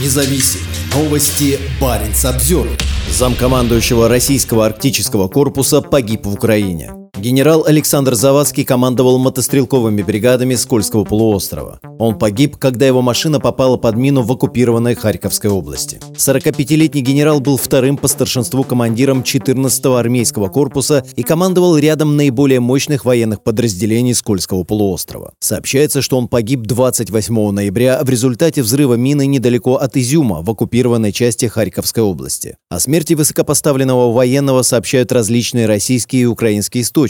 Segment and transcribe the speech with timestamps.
[0.00, 0.60] независим.
[0.94, 2.68] Новости Баренц обзор.
[3.10, 7.03] Замкомандующего российского арктического корпуса погиб в Украине.
[7.16, 11.78] Генерал Александр Завадский командовал мотострелковыми бригадами с полуострова.
[12.00, 16.00] Он погиб, когда его машина попала под мину в оккупированной Харьковской области.
[16.16, 23.04] 45-летний генерал был вторым по старшинству командиром 14-го армейского корпуса и командовал рядом наиболее мощных
[23.04, 25.34] военных подразделений Скольского полуострова.
[25.38, 31.12] Сообщается, что он погиб 28 ноября в результате взрыва мины недалеко от Изюма в оккупированной
[31.12, 32.56] части Харьковской области.
[32.70, 37.04] О смерти высокопоставленного военного сообщают различные российские и украинские источники,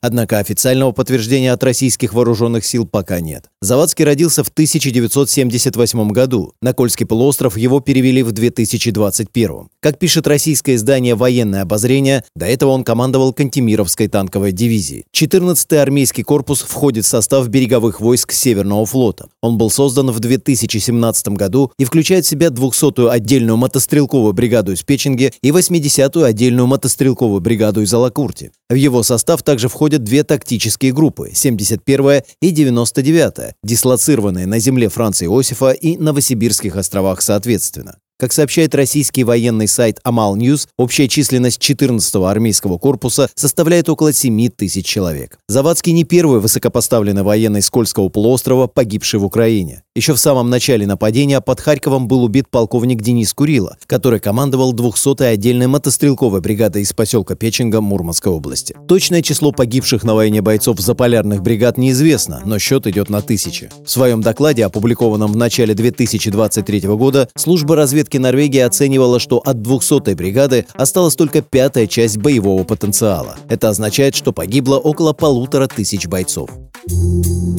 [0.00, 3.50] однако официального подтверждения от российских вооруженных сил пока нет.
[3.60, 6.52] Завадский родился в 1978 году.
[6.62, 9.68] На Кольский полуостров его перевели в 2021.
[9.80, 15.04] Как пишет российское издание «Военное обозрение», до этого он командовал Кантемировской танковой дивизией.
[15.14, 19.28] 14-й армейский корпус входит в состав береговых войск Северного флота.
[19.42, 24.82] Он был создан в 2017 году и включает в себя 200-ю отдельную мотострелковую бригаду из
[24.82, 28.52] Печенге и 80-ю отдельную мотострелковую бригаду из Алакурти.
[28.68, 35.24] В его состав также входят две тактические группы– 71-я и 99-я, дислоцированные на земле Франца
[35.24, 37.98] Иосифа и Новосибирских островах соответственно.
[38.18, 44.48] Как сообщает российский военный сайт Амал News, общая численность 14-го армейского корпуса составляет около 7
[44.48, 45.38] тысяч человек.
[45.48, 49.82] Завадский не первый высокопоставленный военный Скольского полуострова, погибший в Украине.
[49.94, 55.28] Еще в самом начале нападения под Харьковом был убит полковник Денис Курила, который командовал 200-й
[55.28, 58.74] отдельной мотострелковой бригадой из поселка Печенга Мурманской области.
[58.88, 63.68] Точное число погибших на войне бойцов заполярных бригад неизвестно, но счет идет на тысячи.
[63.84, 69.56] В своем докладе, опубликованном в начале 2023 года, служба разведки разведки Норвегии оценивала, что от
[69.56, 73.36] 200-й бригады осталась только пятая часть боевого потенциала.
[73.48, 76.50] Это означает, что погибло около полутора тысяч бойцов.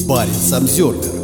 [0.08, 1.17] Баренц обзервер